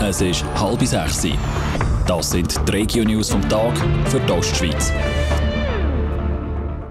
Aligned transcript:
Es 0.00 0.20
ist 0.20 0.44
halb 0.54 0.80
sechs. 0.86 1.26
Das 2.06 2.30
sind 2.30 2.56
die 2.68 2.72
Regio-News 2.72 3.30
vom 3.30 3.46
Tag 3.48 3.76
für 4.06 4.20
die 4.20 4.32
Ostschweiz. 4.32 4.92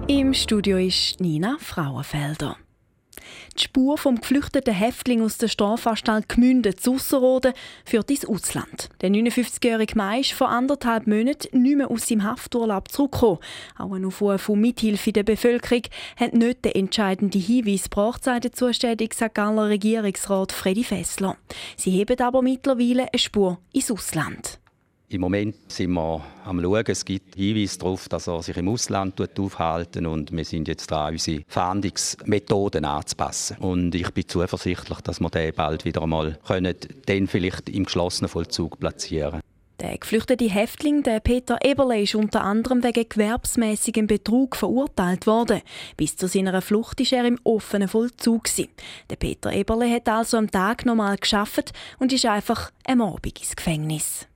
Im 0.07 0.33
Studio 0.33 0.77
ist 0.77 1.20
Nina 1.21 1.55
Frauenfelder. 1.59 2.57
Die 3.57 3.63
Spur 3.63 3.97
vom 3.97 4.19
geflüchteten 4.19 4.73
Häftling 4.73 5.21
aus 5.21 5.37
der 5.37 5.47
Strafanstalt 5.47 6.29
Gmünden 6.29 6.77
zu 6.77 6.95
Ausserrhoden 6.95 7.53
führt 7.85 8.09
ins 8.09 8.25
Ausland. 8.25 8.89
Der 9.02 9.09
59-jährige 9.09 9.95
Mann 9.95 10.21
ist 10.21 10.34
vor 10.34 10.49
anderthalb 10.49 11.07
Monaten 11.07 11.61
nicht 11.61 11.77
mehr 11.77 11.91
aus 11.91 12.07
seinem 12.07 12.23
Hafturlaub 12.23 12.91
zurückgekommen. 12.91 13.39
Auch 13.77 13.93
ein 13.93 14.05
Aufruf 14.05 14.41
von 14.41 14.59
Mithilfe 14.59 15.11
der 15.11 15.23
Bevölkerung 15.23 15.84
hat 16.16 16.34
nicht 16.34 16.66
den 16.66 16.73
entscheidenden 16.73 17.41
Hinweis 17.41 17.84
gebracht, 17.84 18.23
sagt 18.23 18.43
der 18.45 18.52
zuständige 18.53 19.16
St. 19.16 19.34
Galler 19.34 19.70
Regierungsrat 19.70 20.52
Freddy 20.52 20.84
Fessler. 20.84 21.38
Sie 21.75 21.91
heben 21.91 22.20
aber 22.20 22.41
mittlerweile 22.41 23.12
eine 23.12 23.20
Spur 23.20 23.59
ins 23.73 23.91
Ausland. 23.91 24.59
Im 25.09 25.21
Moment 25.21 25.55
sind 25.71 25.93
wir 25.93 26.21
am 26.43 26.61
Schauen. 26.61 26.84
Es 26.85 27.05
gibt 27.05 27.35
Hinweise 27.35 27.79
darauf, 27.79 28.09
dass 28.09 28.27
er 28.27 28.43
sich 28.43 28.57
im 28.57 28.67
Ausland 28.67 29.21
aufhalten 29.39 30.05
und 30.05 30.34
wir 30.34 30.43
sind 30.43 30.67
jetzt 30.67 30.91
dran, 30.91 31.13
unsere 31.13 31.43
Fahndungsmethoden 31.48 32.84
anzupassen. 32.84 33.55
Und 33.59 33.95
ich 33.95 34.12
bin 34.12 34.27
zuversichtlich, 34.27 34.99
dass 34.99 35.21
wir 35.21 35.29
den 35.29 35.53
bald 35.53 35.85
wieder 35.85 36.01
einmal 36.01 36.38
dann 37.05 37.27
vielleicht 37.27 37.70
im 37.70 37.85
geschlossenen 37.85 38.29
Vollzug 38.29 38.79
platzieren 38.79 39.39
der 39.79 39.95
geflüchtete 39.95 40.49
Häftling, 40.49 41.03
der 41.03 41.20
Peter 41.20 41.59
Eberle, 41.63 42.01
ist 42.01 42.15
unter 42.15 42.43
anderem 42.43 42.84
wegen 42.84 43.07
gewerbsmäßigem 43.07 44.07
Betrug 44.07 44.55
verurteilt 44.55 45.27
worden. 45.27 45.62
Bis 45.95 46.17
zu 46.17 46.27
seiner 46.27 46.63
Flucht 46.63 46.99
ist 46.99 47.13
er 47.13 47.26
im 47.26 47.39
offenen 47.43 47.87
Vollzug. 47.87 48.45
Der 49.09 49.15
Peter 49.17 49.53
Eberle 49.53 49.87
hat 49.93 50.09
also 50.09 50.37
am 50.37 50.49
Tag 50.49 50.84
normal 50.85 51.17
geschafft 51.17 51.73
und 51.99 52.12
ist 52.12 52.26
einfach 52.26 52.71
am 52.87 53.01
Abend 53.01 53.39
ins 53.39 53.55
Gefängnis. 53.55 54.27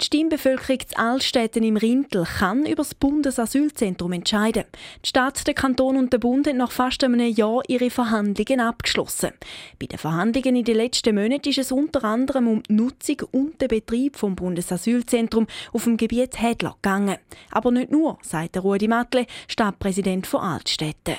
Die 0.00 0.04
Stimmbevölkerung 0.04 0.80
zu 0.86 0.98
Altstädten 0.98 1.62
im 1.62 1.76
Rintel 1.76 2.24
kann 2.24 2.66
über 2.66 2.82
das 2.82 2.94
Bundesasylzentrum 2.94 4.12
entscheiden. 4.12 4.64
Die 5.04 5.08
Stadt, 5.08 5.46
der 5.46 5.54
Kanton 5.54 5.96
und 5.96 6.12
der 6.12 6.18
Bund 6.18 6.46
haben 6.46 6.58
nach 6.58 6.70
fast 6.70 7.02
einem 7.02 7.20
Jahr 7.20 7.62
ihre 7.68 7.90
Verhandlungen 7.90 8.60
abgeschlossen. 8.60 9.32
Bei 9.78 9.86
den 9.86 9.98
Verhandlungen 9.98 10.56
in 10.56 10.64
den 10.64 10.76
letzten 10.76 11.14
Monaten 11.14 11.48
ist 11.48 11.58
es 11.58 11.72
unter 11.72 12.04
anderem 12.04 12.48
um 12.48 12.62
die 12.62 12.74
Nutzung 12.74 13.22
und 13.32 13.60
den 13.60 13.68
Betrieb 13.68 14.16
vom 14.16 14.36
Bundesasylzentrum 14.36 15.46
auf 15.72 15.84
dem 15.84 15.96
Gebiet 15.96 16.40
Hedler 16.40 16.76
gegangen. 16.82 17.18
Aber 17.50 17.70
nicht 17.70 17.90
nur, 17.90 18.18
sagt 18.22 18.56
Rudi 18.62 18.88
Matle, 18.88 19.26
Stadtpräsident 19.48 20.26
von 20.26 20.40
Altstädten. 20.40 21.16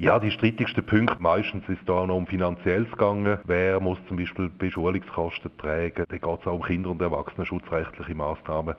Ja, 0.00 0.18
die 0.18 0.30
strittigsten 0.30 0.82
Punkte, 0.82 1.16
meistens 1.18 1.62
ist 1.68 1.82
da 1.84 2.06
noch 2.06 2.16
um 2.16 2.26
Finanzielles 2.26 2.90
gegangen. 2.90 3.38
Wer 3.44 3.80
muss 3.80 3.98
zum 4.08 4.16
Beispiel 4.16 4.48
Beschulungskosten 4.48 5.50
tragen? 5.58 6.06
Da 6.08 6.16
geht 6.16 6.40
es 6.40 6.46
auch 6.46 6.54
um 6.54 6.62
Kinder- 6.62 6.88
und 6.88 7.02
Erwachsenenschutzrechtliche 7.02 8.14
Maßnahmen. 8.14 8.76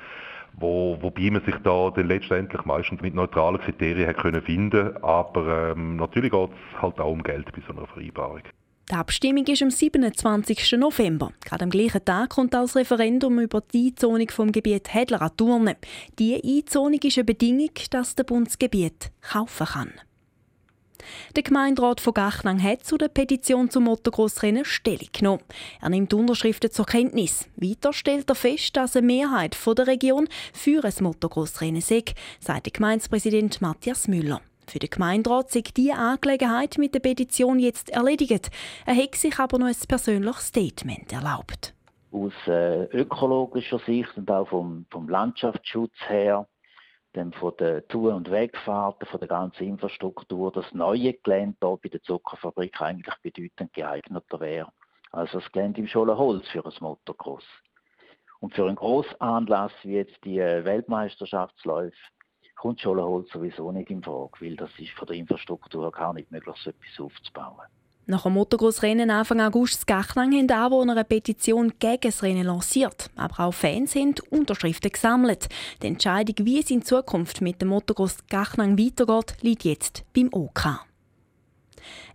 Wo, 0.54 0.98
wobei 1.00 1.30
man 1.30 1.46
sich 1.46 1.54
da 1.64 1.92
dann 1.92 2.08
letztendlich 2.08 2.66
meistens 2.66 3.02
mit 3.02 3.14
neutralen 3.14 3.62
Kriterien 3.62 4.08
hat 4.08 4.18
können 4.18 4.42
finden 4.42 4.98
Aber 5.04 5.74
ähm, 5.78 5.98
natürlich 5.98 6.32
geht 6.32 6.50
es 6.50 6.82
halt 6.82 7.00
auch 7.00 7.12
um 7.12 7.22
Geld 7.22 7.52
bei 7.52 7.62
so 7.68 7.78
einer 7.78 7.86
Vereinbarung. 7.86 8.42
Die 8.90 8.96
Abstimmung 8.96 9.46
ist 9.46 9.62
am 9.62 9.70
27. 9.70 10.72
November. 10.80 11.34
Gerade 11.46 11.66
am 11.66 11.70
gleichen 11.70 12.04
Tag 12.04 12.32
kommt 12.32 12.56
als 12.56 12.76
Referendum 12.76 13.40
über 13.40 13.62
die 13.62 13.90
Einzonung 13.92 14.30
vom 14.32 14.52
Gebiet 14.52 14.92
Hedler 14.92 15.22
an 15.22 15.38
Turnen. 15.38 15.76
Diese 16.18 16.42
Einzonung 16.44 17.00
ist 17.04 17.20
eine 17.20 17.26
Bedingung, 17.26 17.70
dass 17.92 18.16
der 18.16 18.24
Bundesgebiet 18.24 19.12
kaufen 19.22 19.68
kann. 19.68 19.92
Der 21.36 21.44
Gemeinderat 21.44 22.02
von 22.02 22.14
Gachnang 22.14 22.62
hat 22.62 22.84
zu 22.84 22.98
der 22.98 23.08
Petition 23.08 23.70
zum 23.70 23.86
Motocross-Rennen 23.86 24.66
Stellung 24.66 25.10
genommen. 25.12 25.44
Er 25.82 25.90
nimmt 25.90 26.14
Unterschriften 26.14 26.72
zur 26.72 26.86
Kenntnis. 26.86 27.50
Weiter 27.56 27.94
stellt 27.94 28.30
er 28.30 28.36
fest, 28.36 28.76
dass 28.76 28.96
eine 28.96 29.08
Mehrheit 29.08 29.58
der 29.66 29.88
Region 29.88 30.28
für 30.54 30.84
ein 30.84 30.94
Motocross-Rennen 31.00 31.82
sei, 31.82 32.04
sagt 32.40 32.66
der 32.66 32.74
Gemeindepräsident 32.74 33.62
Matthias 33.62 34.08
Müller. 34.08 34.42
Für 34.68 34.80
den 34.80 34.90
Gemeinderat 34.90 35.52
sei 35.52 35.64
diese 35.76 35.96
Angelegenheit 35.96 36.78
mit 36.78 36.94
der 36.94 37.00
Petition 37.00 37.60
jetzt 37.60 37.90
erledigt. 37.90 38.50
Er 38.86 38.96
hat 38.96 39.16
sich 39.16 39.38
aber 39.38 39.58
noch 39.58 39.68
ein 39.68 39.76
persönliches 39.88 40.48
Statement 40.48 41.12
erlaubt. 41.12 41.74
Aus 42.12 42.34
äh, 42.48 42.86
ökologischer 42.86 43.80
Sicht 43.86 44.16
und 44.16 44.30
auch 44.32 44.48
vom, 44.48 44.86
vom 44.90 45.10
Landschaftsschutz 45.10 45.94
her 46.08 46.48
dann 47.14 47.34
von 47.34 47.56
den 47.58 47.84
Zu- 47.90 48.10
und 48.10 48.32
Wegfahrten, 48.32 49.08
von 49.08 49.20
der 49.20 49.30
ganzen 49.30 49.68
Infrastruktur, 49.68 50.52
das 50.52 50.72
neue 50.74 51.14
Gelände 51.14 51.58
hier 51.62 51.80
bei 51.82 51.90
der 51.90 52.02
Zuckerfabrik 52.02 52.82
eigentlich 52.82 53.16
bedeutend 53.22 53.74
geeigneter 53.74 54.40
wäre 54.40 54.72
als 55.12 55.32
das 55.32 55.52
Gelände 55.52 55.82
im 55.82 55.88
Scholenholz 55.88 56.48
für 56.50 56.66
ein 56.66 56.74
Motocross. 56.80 57.46
Und 58.40 58.56
für 58.56 58.66
einen 58.66 58.76
Grossanlass 58.76 59.74
wie 59.84 59.96
jetzt 59.96 60.24
die 60.24 60.40
äh, 60.40 60.64
Weltmeisterschaftsläufe 60.64 61.96
kommt 62.56 62.80
Scholenholz 62.80 63.30
sowieso 63.32 63.72
nicht 63.72 63.90
in 63.90 64.04
Frage, 64.04 64.34
weil 64.40 64.56
das 64.56 64.70
ist 64.78 64.92
von 64.92 65.08
der 65.08 65.18
Infrastruktur 65.18 65.92
gar 65.92 66.14
nicht 66.14 66.32
möglich, 66.32 66.56
so 66.58 66.70
etwas 66.70 67.00
aufzubauen. 67.00 67.68
Nach 68.08 68.24
dem 68.24 68.34
Motocross-Rennen 68.34 69.12
Anfang 69.12 69.42
August 69.42 69.82
in 69.82 69.86
Gachnang 69.86 70.34
haben 70.34 70.48
die 70.48 70.54
Anwohner 70.54 70.94
eine 70.94 71.04
Petition 71.04 71.72
gegen 71.80 72.02
das 72.02 72.24
Rennen 72.24 72.46
lanciert. 72.46 73.10
Aber 73.16 73.46
auch 73.46 73.54
Fans 73.54 73.96
haben 73.96 74.16
Unterschriften 74.30 74.92
gesammelt. 74.92 75.48
Die 75.82 75.88
Entscheidung, 75.88 76.46
wie 76.46 76.60
es 76.60 76.72
in 76.72 76.84
Zukunft 76.84 77.42
mit 77.42 77.62
dem 77.62 77.70
Motocross 77.70 78.18
Gachnang 78.30 78.78
weitergeht, 78.78 79.36
liegt 79.42 79.64
jetzt 79.64 80.04
beim 80.14 80.30
OK. 80.32 80.82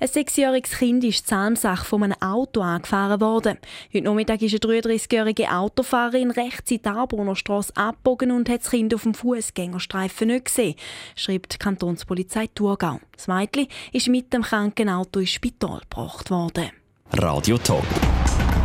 Ein 0.00 0.09
sechsjähriges 0.09 0.78
Kind 0.78 1.04
ist 1.04 1.27
Zahmsach 1.27 1.84
von 1.84 2.03
einem 2.03 2.21
Auto 2.21 2.60
angefahren 2.60 3.21
worden. 3.21 3.59
Heute 3.93 4.04
Nachmittag 4.04 4.43
ist 4.43 4.65
eine 4.65 4.81
33-jährige 4.81 5.50
Autofahrerin 5.50 6.31
rechts 6.31 6.71
in 6.71 6.82
die 6.82 6.88
Arbrunner 6.88 7.37
Strasse 7.37 7.77
abgebogen 7.77 8.31
und 8.31 8.49
hat 8.49 8.62
das 8.62 8.71
Kind 8.71 8.94
auf 8.94 9.03
dem 9.03 9.15
Fußgängerstreifen 9.15 10.28
nicht 10.28 10.47
gesehen, 10.47 10.75
schreibt 11.15 11.54
die 11.54 11.59
Kantonspolizei 11.59 12.49
Thurgau. 12.54 13.00
Das 13.15 13.28
Mädchen 13.28 13.69
ist 13.93 14.09
mit 14.09 14.32
dem 14.32 14.43
Krankenauto 14.43 15.21
ins 15.21 15.31
Spital 15.31 15.81
gebracht 15.81 16.31
worden. 16.31 16.71
Radio 17.12 17.59
Top. 17.59 17.84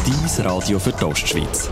Dies 0.05 0.43
Radio 0.43 0.79
für 0.79 0.91
die 0.91 1.03
Ostschweiz. 1.03 1.69